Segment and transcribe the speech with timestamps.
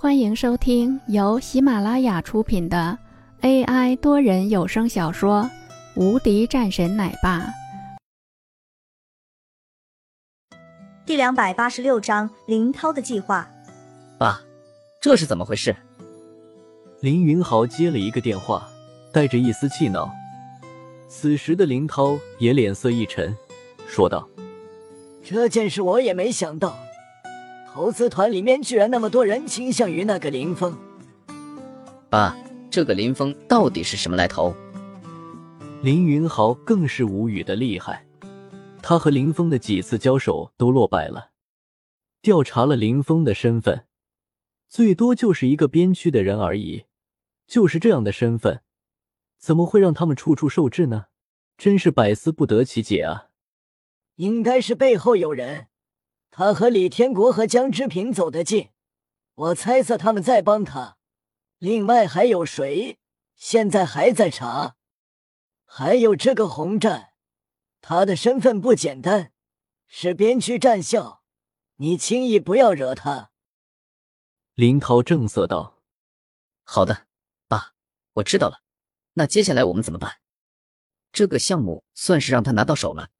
[0.00, 2.96] 欢迎收听由喜马拉雅出品的
[3.40, 5.42] AI 多人有声小说
[6.00, 7.40] 《无敌战神奶爸》
[11.04, 13.50] 第两百八十六章林涛的计划。
[14.20, 14.40] 爸，
[15.02, 15.74] 这是怎么回事？
[17.00, 18.68] 林云豪接了一个电话，
[19.12, 20.08] 带着一丝气恼。
[21.08, 23.36] 此时的林涛也脸色一沉，
[23.88, 24.28] 说道
[25.24, 26.78] ：“这件事我也没想到。”
[27.78, 30.76] 投资团里面居然那么多人倾向于那个林峰，
[32.10, 32.36] 爸，
[32.68, 34.52] 这个林峰到底是什么来头？
[35.80, 38.04] 林云豪更是无语的厉害，
[38.82, 41.30] 他和林峰的几次交手都落败了。
[42.20, 43.84] 调查了林峰的身份，
[44.68, 46.86] 最多就是一个边区的人而已，
[47.46, 48.62] 就是这样的身份，
[49.38, 51.04] 怎么会让他们处处受制呢？
[51.56, 53.26] 真是百思不得其解啊！
[54.16, 55.68] 应该是背后有人。
[56.38, 58.70] 他和李天国和江之平走得近，
[59.34, 60.96] 我猜测他们在帮他。
[61.58, 63.00] 另外还有谁？
[63.34, 64.76] 现在还在查。
[65.64, 67.12] 还有这个洪战，
[67.80, 69.32] 他的身份不简单，
[69.88, 71.24] 是边区战校，
[71.78, 73.32] 你轻易不要惹他。
[74.54, 75.82] 林涛正色道
[76.62, 77.08] ：“好的，
[77.48, 77.74] 爸，
[78.12, 78.62] 我知道了。
[79.14, 80.18] 那接下来我们怎么办？
[81.10, 83.10] 这个项目算是让他拿到手了。”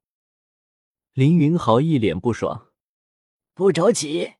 [1.11, 2.67] 林云豪一脸不爽。
[3.59, 4.35] 不着急，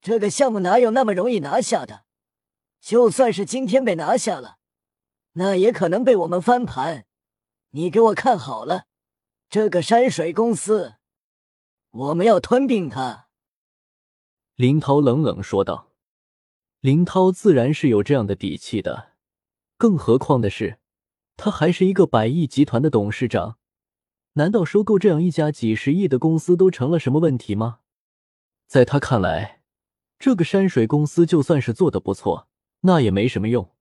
[0.00, 2.02] 这个项目哪有那么容易拿下的？
[2.80, 4.56] 就算是今天被拿下了，
[5.34, 7.06] 那也可能被我们翻盘。
[7.70, 8.86] 你给我看好了，
[9.48, 10.94] 这个山水公司，
[11.92, 13.28] 我们要吞并它。”
[14.56, 15.92] 林涛冷冷说道。
[16.80, 19.12] 林涛自然是有这样的底气的，
[19.76, 20.80] 更何况的是，
[21.36, 23.58] 他还是一个百亿集团的董事长。
[24.32, 27.78] 难道收购这样一家几十亿的公司都成了什么问题吗？
[28.66, 29.62] 在他看来，
[30.18, 32.48] 这个山水公司就算是做的不错，
[32.80, 33.72] 那也没什么用。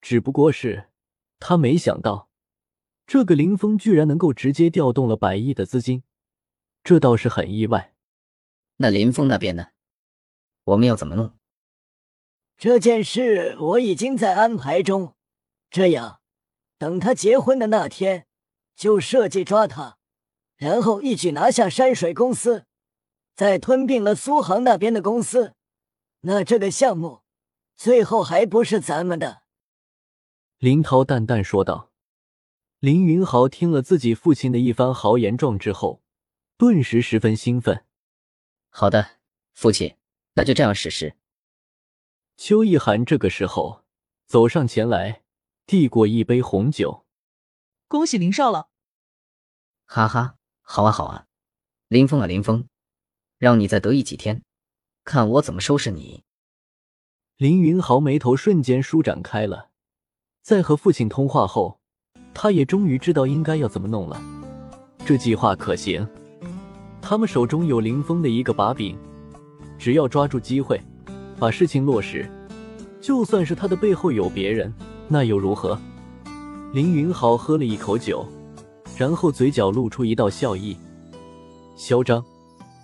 [0.00, 0.90] 只不过是
[1.38, 2.28] 他没想到，
[3.06, 6.02] 这个林峰居然能够直接调动了百亿的资金，
[6.82, 7.94] 这倒是很意外。
[8.78, 9.68] 那林峰那边呢？
[10.64, 11.38] 我们要怎么弄？
[12.56, 15.14] 这件事我已经在安排中。
[15.70, 16.20] 这样，
[16.78, 18.26] 等他结婚的那天，
[18.74, 19.98] 就设计抓他，
[20.56, 22.66] 然后一举拿下山水公司。
[23.34, 25.54] 再吞并了苏杭那边的公司，
[26.20, 27.22] 那这个项目
[27.76, 29.42] 最后还不是咱们的？
[30.58, 31.90] 林涛淡淡说道。
[32.78, 36.02] 林云豪听了自己父亲的一番豪言壮志后，
[36.56, 37.86] 顿时十分兴奋。
[38.70, 39.20] 好的，
[39.52, 39.96] 父亲，
[40.34, 41.14] 那就这样实施。
[42.36, 43.84] 邱意涵这个时候
[44.26, 45.22] 走上前来，
[45.64, 47.06] 递过一杯红酒。
[47.86, 48.70] 恭喜林少了。
[49.84, 51.28] 哈哈，好啊好啊，
[51.86, 52.68] 林峰啊林峰。
[53.42, 54.40] 让你再得意几天，
[55.04, 56.22] 看我怎么收拾你！
[57.38, 59.70] 林云豪眉头瞬间舒展开了。
[60.44, 61.80] 在和父亲通话后，
[62.32, 64.22] 他也终于知道应该要怎么弄了。
[65.04, 66.06] 这计划可行，
[67.00, 68.96] 他们手中有林峰的一个把柄，
[69.76, 70.80] 只要抓住机会，
[71.36, 72.30] 把事情落实，
[73.00, 74.72] 就算是他的背后有别人，
[75.08, 75.76] 那又如何？
[76.72, 78.24] 林云豪喝了一口酒，
[78.96, 80.76] 然后嘴角露出一道笑意，
[81.74, 82.24] 嚣张。